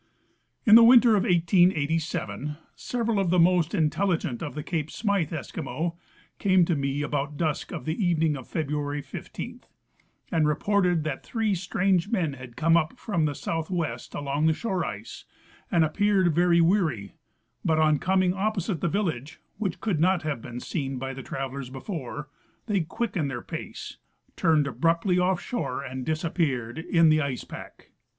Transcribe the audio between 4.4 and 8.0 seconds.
of the cape Smyth Eskimo came to me about dusk of